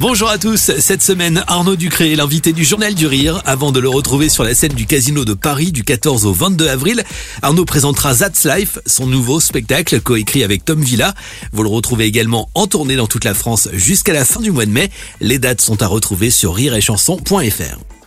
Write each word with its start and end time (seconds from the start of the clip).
Bonjour 0.00 0.28
à 0.30 0.38
tous, 0.38 0.72
cette 0.78 1.02
semaine 1.02 1.44
Arnaud 1.46 1.76
Ducré 1.76 2.12
est 2.12 2.16
l'invité 2.16 2.52
du 2.52 2.64
Journal 2.64 2.94
du 2.94 3.06
Rire 3.06 3.40
avant 3.44 3.70
de 3.70 3.78
le 3.78 3.88
retrouver 3.88 4.28
sur 4.28 4.42
la 4.42 4.54
scène 4.54 4.72
du 4.72 4.86
Casino 4.86 5.24
de 5.24 5.34
Paris 5.34 5.70
du 5.70 5.84
14 5.84 6.26
au 6.26 6.32
22 6.32 6.66
avril. 6.66 7.04
Arnaud 7.40 7.64
présentera 7.64 8.14
That's 8.14 8.44
Life, 8.44 8.78
son 8.84 9.06
nouveau 9.06 9.38
spectacle 9.38 10.00
coécrit 10.00 10.42
avec 10.42 10.64
Tom 10.64 10.82
Villa. 10.82 11.14
Vous 11.52 11.62
le 11.62 11.68
retrouvez 11.68 12.06
également 12.06 12.48
en 12.54 12.66
tournée 12.66 12.96
dans 12.96 13.06
toute 13.06 13.24
la 13.24 13.34
France 13.34 13.68
jusqu'à 13.72 14.12
la 14.12 14.24
fin 14.24 14.40
du 14.40 14.50
mois 14.50 14.66
de 14.66 14.72
mai. 14.72 14.90
Les 15.20 15.38
dates 15.38 15.60
sont 15.60 15.80
à 15.82 15.86
retrouver 15.86 16.30
sur 16.30 16.54
rireetchanson.fr. 16.54 18.01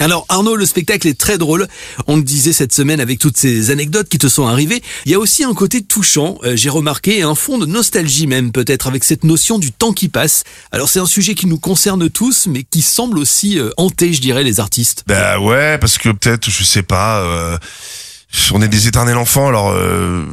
Alors 0.00 0.24
Arnaud, 0.30 0.56
le 0.56 0.64
spectacle 0.64 1.06
est 1.06 1.18
très 1.18 1.36
drôle. 1.36 1.68
On 2.06 2.16
le 2.16 2.22
disait 2.22 2.54
cette 2.54 2.72
semaine 2.72 3.00
avec 3.00 3.18
toutes 3.18 3.36
ces 3.36 3.70
anecdotes 3.70 4.08
qui 4.08 4.16
te 4.16 4.28
sont 4.28 4.46
arrivées. 4.46 4.82
Il 5.04 5.12
y 5.12 5.14
a 5.14 5.18
aussi 5.18 5.44
un 5.44 5.52
côté 5.52 5.82
touchant, 5.82 6.38
euh, 6.42 6.56
j'ai 6.56 6.70
remarqué, 6.70 7.22
un 7.22 7.34
fond 7.34 7.58
de 7.58 7.66
nostalgie 7.66 8.26
même 8.26 8.50
peut-être 8.50 8.86
avec 8.86 9.04
cette 9.04 9.24
notion 9.24 9.58
du 9.58 9.72
temps 9.72 9.92
qui 9.92 10.08
passe. 10.08 10.44
Alors 10.72 10.88
c'est 10.88 11.00
un 11.00 11.06
sujet 11.06 11.34
qui 11.34 11.46
nous 11.46 11.58
concerne 11.58 12.08
tous, 12.08 12.46
mais 12.46 12.62
qui 12.62 12.80
semble 12.80 13.18
aussi 13.18 13.58
euh, 13.58 13.70
hanter, 13.76 14.14
je 14.14 14.22
dirais, 14.22 14.42
les 14.42 14.58
artistes. 14.58 15.04
Bah 15.06 15.38
ouais, 15.38 15.76
parce 15.78 15.98
que 15.98 16.08
peut-être, 16.08 16.48
je 16.48 16.64
sais 16.64 16.82
pas. 16.82 17.20
Euh, 17.20 17.58
on 18.52 18.62
est 18.62 18.68
des 18.68 18.88
éternels 18.88 19.16
enfants, 19.16 19.48
alors 19.48 19.70
euh, 19.70 20.24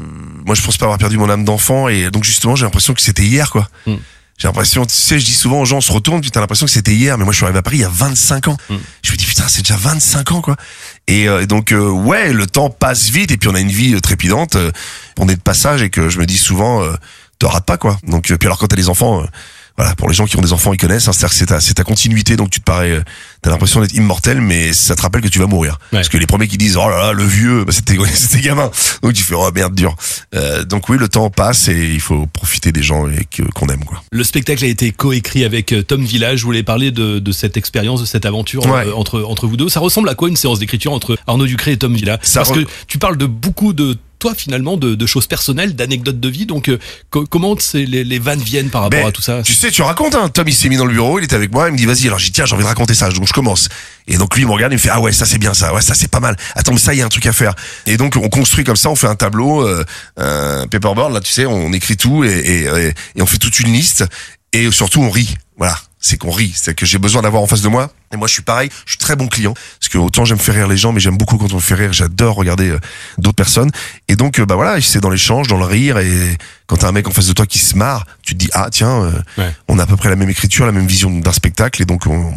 moi 0.45 0.55
je 0.55 0.61
pense 0.61 0.77
pas 0.77 0.85
avoir 0.85 0.99
perdu 0.99 1.17
mon 1.17 1.29
âme 1.29 1.43
d'enfant 1.43 1.87
et 1.87 2.09
donc 2.11 2.23
justement 2.23 2.55
j'ai 2.55 2.63
l'impression 2.63 2.93
que 2.93 3.01
c'était 3.01 3.23
hier 3.23 3.51
quoi. 3.51 3.67
Mm. 3.85 3.95
J'ai 4.37 4.47
l'impression, 4.47 4.85
tu 4.85 4.93
sais, 4.93 5.19
je 5.19 5.25
dis 5.25 5.33
souvent 5.33 5.61
aux 5.61 5.65
gens, 5.65 5.77
on 5.77 5.81
se 5.81 5.91
retourne, 5.91 6.21
puis 6.21 6.29
t'as 6.29 6.39
l'impression 6.41 6.67
que 6.67 6.71
c'était 6.71 6.93
hier, 6.93 7.17
mais 7.17 7.23
moi 7.23 7.33
je 7.33 7.37
suis 7.37 7.43
arrivé 7.45 7.57
à 7.57 7.63
Paris 7.63 7.77
il 7.77 7.81
y 7.81 7.85
a 7.85 7.89
25 7.91 8.49
ans. 8.49 8.57
Mm. 8.69 8.75
Je 9.03 9.11
me 9.11 9.17
dis 9.17 9.25
putain, 9.25 9.47
c'est 9.47 9.63
déjà 9.63 9.77
25 9.77 10.31
ans 10.31 10.41
quoi. 10.41 10.55
Et, 11.07 11.27
euh, 11.27 11.47
donc 11.47 11.71
euh, 11.71 11.89
ouais, 11.89 12.31
le 12.33 12.45
temps 12.45 12.69
passe 12.69 13.09
vite 13.09 13.31
et 13.31 13.37
puis 13.37 13.49
on 13.49 13.55
a 13.55 13.59
une 13.59 13.71
vie 13.71 13.95
euh, 13.95 13.99
trépidante. 13.99 14.55
euh, 14.55 14.71
on 15.17 15.27
est 15.27 15.35
de 15.35 15.41
passage 15.41 15.81
et 15.81 15.89
que 15.89 16.09
je 16.09 16.19
me 16.19 16.25
dis 16.27 16.37
souvent, 16.37 16.83
euh, 16.83 16.93
te 17.39 17.47
rate 17.47 17.65
pas 17.65 17.77
quoi. 17.77 17.97
Donc 18.03 18.29
euh, 18.29 18.37
puis 18.37 18.47
alors 18.47 18.59
quand 18.59 18.67
t'as 18.67 18.75
des 18.75 18.89
enfants, 18.89 19.21
euh, 19.21 19.25
voilà, 19.77 19.93
pour 19.95 20.07
les 20.09 20.15
gens 20.15 20.25
qui 20.25 20.35
ont 20.37 20.41
des 20.41 20.53
enfants, 20.53 20.73
ils 20.73 20.77
connaissent. 20.77 21.07
hein, 21.07 21.13
C'est-à-dire 21.13 21.29
que 21.29 21.35
c'est 21.35 21.45
ta, 21.45 21.59
c'est 21.61 21.73
ta 21.75 21.83
continuité, 21.83 22.35
donc 22.35 22.49
tu 22.49 22.59
te 22.59 22.65
parais, 22.65 22.91
euh, 22.91 23.03
t'as 23.41 23.49
l'impression 23.51 23.79
d'être 23.79 23.93
immortel, 23.93 24.41
mais 24.41 24.73
ça 24.73 24.95
te 24.95 25.01
rappelle 25.01 25.21
que 25.21 25.27
tu 25.27 25.37
vas 25.39 25.45
mourir. 25.47 25.73
Ouais. 25.91 25.99
Parce 25.99 26.09
que 26.09 26.17
les 26.17 26.25
premiers 26.25 26.47
qui 26.47 26.57
disent 26.57 26.77
oh 26.77 26.89
là 26.89 26.97
là, 26.97 27.11
le 27.13 27.23
vieux, 27.23 27.63
bah, 27.63 27.71
c'était 27.71 27.95
c'était 28.13 28.41
gamin. 28.41 28.71
Donc 29.03 29.13
tu 29.13 29.23
fais 29.23 29.35
oh 29.35 29.49
merde 29.53 29.75
dur. 29.75 29.95
Euh, 30.35 30.63
donc 30.63 30.89
oui, 30.89 30.97
le 30.97 31.07
temps 31.07 31.29
passe 31.29 31.67
et 31.67 31.77
il 31.93 32.01
faut 32.01 32.25
profiter 32.27 32.71
des 32.71 32.81
gens 32.83 33.07
et 33.07 33.25
que- 33.29 33.43
qu'on 33.53 33.67
aime 33.67 33.83
quoi. 33.85 34.01
Le 34.11 34.23
spectacle 34.23 34.63
a 34.63 34.67
été 34.67 34.91
coécrit 34.91 35.43
avec 35.45 35.71
euh, 35.73 35.83
Tom 35.83 36.03
Villa. 36.03 36.35
Je 36.35 36.43
voulais 36.43 36.63
parler 36.63 36.91
de, 36.91 37.19
de 37.19 37.31
cette 37.31 37.55
expérience, 37.57 38.01
de 38.01 38.05
cette 38.05 38.25
aventure 38.25 38.65
Ouais. 38.65 38.87
euh, 38.87 38.93
entre, 38.95 39.21
entre 39.21 39.45
vous 39.47 39.57
deux. 39.57 39.69
Ça 39.69 39.79
ressemble 39.79 40.09
à 40.09 40.15
quoi 40.15 40.27
une 40.29 40.37
séance 40.37 40.59
d'écriture 40.59 40.91
entre 40.93 41.17
Arnaud 41.27 41.45
Ducré 41.45 41.73
et 41.73 41.77
Tom 41.77 41.93
Villa 41.93 42.17
Ça 42.23 42.39
Parce 42.39 42.51
re- 42.51 42.63
que 42.65 42.69
tu 42.87 42.97
parles 42.97 43.17
de 43.17 43.25
beaucoup 43.27 43.73
de 43.73 43.95
toi 44.19 44.33
finalement, 44.35 44.77
de, 44.77 44.95
de 44.95 45.05
choses 45.05 45.27
personnelles, 45.27 45.75
d'anecdotes 45.75 46.19
de 46.19 46.29
vie. 46.29 46.45
Donc 46.45 46.69
euh, 46.69 46.79
co- 47.09 47.25
comment 47.25 47.55
c'est- 47.59 47.85
les, 47.85 48.03
les 48.03 48.19
vannes 48.19 48.39
viennent 48.41 48.69
par 48.69 48.81
rapport 48.83 48.99
Ben, 48.99 49.07
à 49.07 49.11
tout 49.11 49.21
ça? 49.21 49.41
Tu 49.43 49.53
sais, 49.53 49.71
tu 49.71 49.81
racontes, 49.81 50.15
hein. 50.15 50.29
Tom, 50.29 50.47
il 50.47 50.53
s'est 50.53 50.69
mis 50.69 50.77
dans 50.77 50.85
le 50.85 50.93
bureau, 50.93 51.19
il 51.19 51.23
était 51.25 51.35
avec 51.35 51.51
moi, 51.51 51.67
il 51.69 51.73
me 51.73 51.77
dit, 51.77 51.85
vas-y, 51.85 52.07
alors 52.07 52.19
j'ai 52.19 52.25
dit, 52.27 52.31
tiens, 52.33 52.45
j'ai 52.45 52.53
envie 52.55 52.63
de 52.63 52.67
raconter 52.67 52.93
ça, 52.93 53.09
donc 53.09 53.27
je 53.27 53.33
commence. 53.33 53.69
Et 54.07 54.17
donc 54.17 54.35
lui, 54.35 54.43
il 54.43 54.47
me 54.47 54.51
regarde, 54.53 54.71
il 54.73 54.75
me 54.75 54.81
fait, 54.81 54.89
ah 54.91 54.99
ouais, 54.99 55.11
ça 55.11 55.25
c'est 55.25 55.37
bien 55.37 55.53
ça, 55.53 55.73
ouais, 55.73 55.81
ça 55.81 55.93
c'est 55.93 56.09
pas 56.09 56.19
mal. 56.19 56.35
Attends, 56.55 56.71
mais 56.73 56.79
ça, 56.79 56.93
il 56.93 56.97
y 56.99 57.01
a 57.01 57.05
un 57.05 57.09
truc 57.09 57.25
à 57.25 57.33
faire. 57.33 57.53
Et 57.85 57.97
donc, 57.97 58.15
on 58.15 58.29
construit 58.29 58.63
comme 58.63 58.75
ça, 58.75 58.89
on 58.89 58.95
fait 58.95 59.07
un 59.07 59.15
tableau, 59.15 59.67
euh, 59.67 59.83
un 60.17 60.67
paperboard, 60.67 61.13
là, 61.13 61.19
tu 61.21 61.31
sais, 61.31 61.45
on 61.45 61.71
écrit 61.73 61.97
tout 61.97 62.23
et, 62.23 62.29
et, 62.29 62.61
et- 62.63 62.93
et 63.15 63.21
on 63.21 63.25
fait 63.25 63.37
toute 63.37 63.59
une 63.59 63.71
liste. 63.73 64.05
Et 64.53 64.71
surtout, 64.71 65.01
on 65.01 65.09
rit. 65.09 65.35
Voilà. 65.57 65.77
C'est 65.99 66.17
qu'on 66.17 66.31
rit. 66.31 66.53
C'est 66.55 66.75
que 66.75 66.85
j'ai 66.85 66.99
besoin 66.99 67.21
d'avoir 67.23 67.41
en 67.41 67.47
face 67.47 67.61
de 67.61 67.69
moi. 67.69 67.91
Et 68.13 68.17
moi, 68.17 68.27
je 68.27 68.33
suis 68.33 68.43
pareil. 68.43 68.69
Je 68.85 68.91
suis 68.91 68.99
très 68.99 69.15
bon 69.15 69.27
client. 69.27 69.53
Parce 69.79 69.89
que 69.89 69.97
autant 69.97 70.25
j'aime 70.25 70.37
faire 70.37 70.55
rire 70.55 70.67
les 70.67 70.77
gens, 70.77 70.91
mais 70.93 70.99
j'aime 70.99 71.17
beaucoup 71.17 71.37
quand 71.37 71.51
on 71.51 71.55
me 71.55 71.61
fait 71.61 71.73
rire. 71.75 71.91
J'adore 71.91 72.35
regarder 72.35 72.69
euh, 72.69 72.79
d'autres 73.17 73.35
personnes. 73.35 73.71
Et 74.07 74.15
donc, 74.15 74.39
euh, 74.39 74.45
bah 74.45 74.55
voilà, 74.55 74.79
c'est 74.79 74.99
dans 75.01 75.09
l'échange, 75.09 75.47
dans 75.47 75.57
le 75.57 75.65
rire. 75.65 75.97
Et 75.97 76.37
quand 76.67 76.77
t'as 76.77 76.89
un 76.89 76.91
mec 76.91 77.07
en 77.07 77.11
face 77.11 77.27
de 77.27 77.33
toi 77.33 77.45
qui 77.45 77.59
se 77.59 77.75
marre, 77.75 78.05
tu 78.21 78.33
te 78.35 78.39
dis, 78.39 78.49
ah, 78.53 78.69
tiens, 78.71 79.01
euh, 79.03 79.11
Ouais. 79.37 79.53
on 79.67 79.79
a 79.79 79.83
à 79.83 79.85
peu 79.87 79.97
près 79.97 80.09
la 80.09 80.15
même 80.15 80.29
écriture, 80.29 80.65
la 80.65 80.71
même 80.71 80.87
vision 80.87 81.09
d'un 81.09 81.33
spectacle. 81.33 81.81
Et 81.81 81.85
donc, 81.85 82.05
on, 82.05 82.33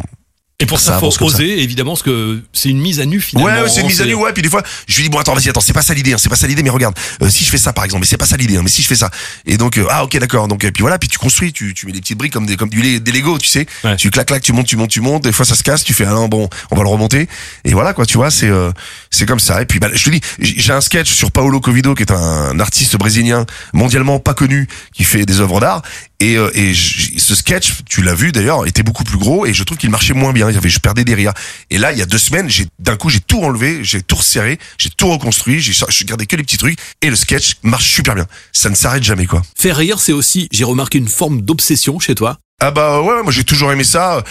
Et 0.61 0.65
pour 0.65 0.79
Ça 0.79 0.93
ça, 0.93 0.99
faut 0.99 1.11
ça. 1.11 1.25
oser, 1.25 1.61
évidemment, 1.61 1.91
parce 1.91 2.03
que 2.03 2.41
c'est 2.53 2.69
une 2.69 2.79
mise 2.79 2.99
à 2.99 3.05
nu 3.05 3.19
finalement. 3.19 3.51
Ouais, 3.51 3.61
ouais, 3.63 3.69
c'est 3.69 3.81
une 3.81 3.87
mise 3.87 4.01
à 4.01 4.05
nu, 4.05 4.13
ouais. 4.13 4.31
Puis 4.31 4.43
des 4.43 4.49
fois, 4.49 4.61
je 4.87 4.95
lui 4.95 5.03
dis 5.03 5.09
bon, 5.09 5.17
attends, 5.17 5.33
vas-y, 5.33 5.49
attends, 5.49 5.59
c'est 5.59 5.73
pas 5.73 5.81
ça 5.81 5.93
l'idée, 5.93 6.13
hein, 6.13 6.17
c'est 6.19 6.29
pas 6.29 6.35
ça 6.35 6.47
l'idée, 6.47 6.61
mais 6.63 6.69
regarde, 6.69 6.95
euh, 7.21 7.29
si 7.29 7.43
je 7.43 7.49
fais 7.49 7.57
ça 7.57 7.73
par 7.73 7.83
exemple, 7.83 8.01
mais 8.01 8.07
c'est 8.07 8.17
pas 8.17 8.25
ça 8.25 8.37
l'idée, 8.37 8.57
hein, 8.57 8.61
mais 8.63 8.69
si 8.69 8.81
je 8.81 8.87
fais 8.87 8.95
ça, 8.95 9.09
et 9.45 9.57
donc 9.57 9.77
euh, 9.77 9.85
ah 9.89 10.03
ok 10.03 10.17
d'accord, 10.19 10.47
donc 10.47 10.63
et 10.63 10.71
puis 10.71 10.81
voilà, 10.81 10.99
puis 10.99 11.09
tu 11.09 11.17
construis, 11.17 11.51
tu, 11.51 11.73
tu 11.73 11.85
mets 11.87 11.91
des 11.91 11.99
petites 12.01 12.17
briques 12.17 12.31
comme 12.33 12.45
des 12.45 12.57
comme 12.57 12.69
du 12.69 12.99
des 12.99 13.11
Lego, 13.11 13.37
tu 13.39 13.47
sais, 13.47 13.65
Ouais. 13.83 13.95
tu 13.95 14.11
clac 14.11 14.27
clac, 14.27 14.41
tu 14.43 14.53
montes, 14.53 14.67
tu 14.67 14.75
montes, 14.77 14.89
tu 14.91 15.01
montes, 15.01 15.23
des 15.23 15.31
fois 15.31 15.45
ça 15.45 15.55
se 15.55 15.63
casse, 15.63 15.83
tu 15.83 15.93
fais 15.93 16.05
ah 16.05 16.11
non 16.13 16.27
bon, 16.27 16.47
on 16.69 16.75
va 16.75 16.83
le 16.83 16.89
remonter, 16.89 17.27
et 17.65 17.73
voilà 17.73 17.93
quoi, 17.93 18.05
tu 18.05 18.17
vois, 18.17 18.29
c'est 18.31 18.47
euh, 18.47 18.71
c'est 19.11 19.25
comme 19.25 19.39
ça. 19.39 19.61
Et 19.61 19.65
puis 19.65 19.79
bah, 19.79 19.89
je 19.93 20.03
te 20.03 20.09
dis, 20.09 20.21
j'ai 20.39 20.73
un 20.73 20.81
sketch 20.81 21.11
sur 21.11 21.31
Paolo 21.31 21.59
Covido 21.59 21.93
qui 21.93 22.03
est 22.03 22.11
un 22.11 22.59
artiste 22.59 22.95
brésilien 22.97 23.45
mondialement 23.73 24.19
pas 24.19 24.33
connu 24.33 24.67
qui 24.93 25.03
fait 25.03 25.25
des 25.25 25.39
œuvres 25.41 25.59
d'art. 25.59 25.81
Et, 26.19 26.37
euh, 26.37 26.51
et 26.53 26.73
ce 26.73 27.35
sketch, 27.35 27.83
tu 27.89 28.01
l'as 28.03 28.13
vu 28.13 28.31
d'ailleurs, 28.31 28.65
était 28.67 28.83
beaucoup 28.83 29.03
plus 29.03 29.17
gros 29.17 29.45
et 29.45 29.53
je 29.53 29.63
trouve 29.63 29.77
qu'il 29.77 29.89
marchait 29.89 30.13
moins 30.13 30.33
bien. 30.33 30.49
Il 30.49 30.57
avait, 30.57 30.69
je 30.69 30.79
perdais 30.79 31.03
des 31.03 31.15
rires. 31.15 31.33
Et 31.69 31.77
là, 31.77 31.91
il 31.91 31.97
y 31.97 32.01
a 32.01 32.05
deux 32.05 32.17
semaines, 32.17 32.49
j'ai 32.49 32.67
d'un 32.79 32.95
coup, 32.95 33.09
j'ai 33.09 33.19
tout 33.19 33.41
enlevé, 33.43 33.83
j'ai 33.83 34.01
tout 34.01 34.15
resserré, 34.15 34.59
j'ai 34.77 34.89
tout 34.89 35.09
reconstruit, 35.09 35.59
j'ai 35.59 35.73
j'ai 35.89 36.05
gardé 36.05 36.25
que 36.25 36.35
les 36.35 36.43
petits 36.43 36.57
trucs 36.57 36.77
et 37.01 37.09
le 37.09 37.15
sketch 37.15 37.55
marche 37.63 37.89
super 37.89 38.15
bien. 38.15 38.27
Ça 38.53 38.69
ne 38.69 38.75
s'arrête 38.75 39.03
jamais 39.03 39.25
quoi. 39.25 39.41
Faire 39.57 39.77
rire, 39.77 39.99
c'est 39.99 40.13
aussi, 40.13 40.47
j'ai 40.51 40.63
remarqué 40.63 40.97
une 40.97 41.07
forme 41.07 41.41
d'obsession 41.41 41.99
chez 41.99 42.15
toi. 42.15 42.37
Ah 42.63 42.69
bah 42.69 43.01
ouais, 43.01 43.23
moi 43.23 43.31
j'ai 43.31 43.43
toujours 43.43 43.71
aimé 43.71 43.83
ça. 43.83 44.23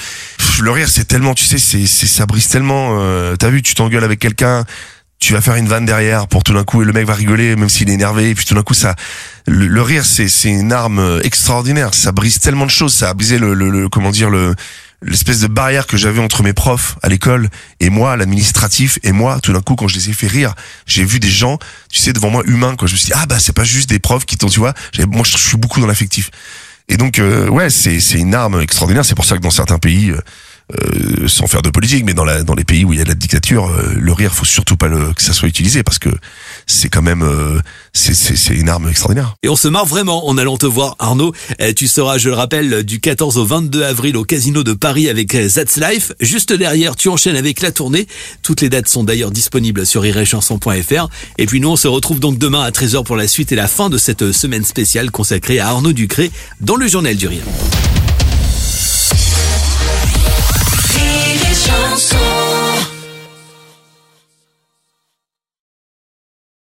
Le 0.60 0.70
rire, 0.70 0.88
c'est 0.88 1.04
tellement, 1.04 1.34
tu 1.34 1.44
sais, 1.44 1.58
c'est, 1.58 1.84
c'est 1.86 2.06
ça 2.06 2.26
brise 2.26 2.46
tellement. 2.48 2.98
euh, 3.00 3.34
T'as 3.34 3.48
vu, 3.50 3.60
tu 3.60 3.74
t'engueules 3.74 4.04
avec 4.04 4.20
quelqu'un, 4.20 4.64
tu 5.18 5.32
vas 5.32 5.40
faire 5.40 5.56
une 5.56 5.66
vanne 5.66 5.84
derrière 5.84 6.28
pour 6.28 6.44
tout 6.44 6.52
d'un 6.54 6.62
coup 6.62 6.82
et 6.82 6.84
le 6.84 6.92
mec 6.92 7.06
va 7.06 7.14
rigoler 7.14 7.56
même 7.56 7.68
s'il 7.68 7.90
est 7.90 7.94
énervé. 7.94 8.30
Et 8.30 8.34
puis 8.36 8.44
tout 8.44 8.54
d'un 8.54 8.62
coup, 8.62 8.74
ça, 8.74 8.94
le, 9.48 9.82
rire, 9.82 10.04
c'est 10.04 10.28
c'est 10.28 10.48
une 10.48 10.72
arme 10.72 11.00
euh, 11.00 11.20
extraordinaire. 11.24 11.92
Ça 11.92 12.12
brise 12.12 12.38
tellement 12.38 12.66
de 12.66 12.70
choses. 12.70 12.94
Ça 12.94 13.08
a 13.10 13.14
brisé 13.14 13.38
le, 13.38 13.52
le, 13.52 13.68
le- 13.68 13.88
comment 13.88 14.10
dire 14.12 14.30
le 14.30 14.54
l'espèce 15.02 15.40
de 15.40 15.46
barrière 15.46 15.86
que 15.86 15.96
j'avais 15.96 16.20
entre 16.20 16.42
mes 16.42 16.52
profs 16.52 16.98
à 17.02 17.08
l'école 17.08 17.48
et 17.80 17.88
moi, 17.88 18.16
l'administratif 18.18 18.98
et 19.02 19.12
moi. 19.12 19.40
Tout 19.42 19.52
d'un 19.54 19.62
coup, 19.62 19.74
quand 19.74 19.88
je 19.88 19.96
les 19.96 20.10
ai 20.10 20.12
fait 20.12 20.26
rire, 20.28 20.54
j'ai 20.86 21.04
vu 21.04 21.18
des 21.18 21.30
gens, 21.30 21.58
tu 21.90 21.98
sais, 21.98 22.12
devant 22.12 22.30
moi 22.30 22.42
humains. 22.46 22.76
Quoi, 22.76 22.86
je 22.86 22.92
me 22.92 22.98
suis 22.98 23.06
dit 23.06 23.12
ah 23.16 23.26
bah 23.26 23.38
c'est 23.40 23.54
pas 23.54 23.64
juste 23.64 23.88
des 23.88 23.98
profs 23.98 24.24
qui 24.26 24.36
t'ont, 24.36 24.48
tu 24.48 24.60
vois. 24.60 24.74
Moi, 25.08 25.22
je 25.24 25.36
suis 25.36 25.56
beaucoup 25.56 25.80
dans 25.80 25.86
l'affectif. 25.88 26.30
Et 26.90 26.96
donc, 26.96 27.20
euh, 27.20 27.48
ouais, 27.48 27.70
c'est 27.70 28.00
c'est 28.00 28.18
une 28.18 28.34
arme 28.34 28.60
extraordinaire. 28.60 29.04
C'est 29.04 29.14
pour 29.14 29.24
ça 29.24 29.36
que 29.36 29.42
dans 29.42 29.50
certains 29.50 29.78
pays, 29.78 30.12
euh, 30.74 31.00
euh, 31.22 31.28
sans 31.28 31.46
faire 31.46 31.62
de 31.62 31.70
politique, 31.70 32.04
mais 32.04 32.14
dans, 32.14 32.24
la, 32.24 32.42
dans 32.42 32.54
les 32.54 32.64
pays 32.64 32.84
où 32.84 32.92
il 32.92 32.98
y 32.98 33.02
a 33.02 33.04
de 33.04 33.08
la 33.08 33.14
dictature, 33.14 33.68
euh, 33.68 33.94
le 33.96 34.12
rire, 34.12 34.34
faut 34.34 34.44
surtout 34.44 34.76
pas 34.76 34.88
le, 34.88 35.12
que 35.12 35.22
ça 35.22 35.32
soit 35.32 35.48
utilisé 35.48 35.82
parce 35.82 35.98
que 35.98 36.10
c'est 36.66 36.88
quand 36.88 37.02
même, 37.02 37.22
euh, 37.22 37.60
c'est 37.92 38.54
une 38.54 38.68
arme 38.68 38.88
extraordinaire. 38.88 39.34
Et 39.42 39.48
on 39.48 39.56
se 39.56 39.68
marre 39.68 39.86
vraiment 39.86 40.28
en 40.28 40.38
allant 40.38 40.56
te 40.56 40.66
voir, 40.66 40.96
Arnaud. 40.98 41.32
Euh, 41.60 41.72
Tu 41.74 41.86
seras, 41.86 42.18
je 42.18 42.28
le 42.28 42.34
rappelle, 42.34 42.82
du 42.84 43.00
14 43.00 43.38
au 43.38 43.44
22 43.44 43.82
avril 43.82 44.16
au 44.16 44.24
Casino 44.24 44.62
de 44.62 44.72
Paris 44.72 45.08
avec 45.08 45.34
euh, 45.34 45.48
That's 45.48 45.76
Life. 45.76 46.12
Juste 46.20 46.52
derrière, 46.52 46.96
tu 46.96 47.08
enchaînes 47.08 47.36
avec 47.36 47.60
la 47.60 47.72
tournée. 47.72 48.06
Toutes 48.42 48.60
les 48.60 48.68
dates 48.68 48.88
sont 48.88 49.04
d'ailleurs 49.04 49.30
disponibles 49.30 49.86
sur 49.86 50.04
iréchanson.fr. 50.04 51.08
Et 51.38 51.46
puis 51.46 51.60
nous, 51.60 51.68
on 51.68 51.76
se 51.76 51.88
retrouve 51.88 52.20
donc 52.20 52.38
demain 52.38 52.62
à 52.62 52.70
13h 52.70 53.04
pour 53.04 53.16
la 53.16 53.28
suite 53.28 53.52
et 53.52 53.56
la 53.56 53.68
fin 53.68 53.90
de 53.90 53.98
cette 53.98 54.32
semaine 54.32 54.64
spéciale 54.64 55.10
consacrée 55.10 55.58
à 55.58 55.68
Arnaud 55.68 55.92
Ducré 55.92 56.30
dans 56.60 56.76
le 56.76 56.86
Journal 56.86 57.16
du 57.16 57.26
Rire. 57.26 57.44